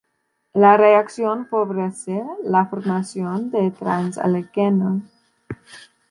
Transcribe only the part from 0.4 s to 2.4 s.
La reacción favorece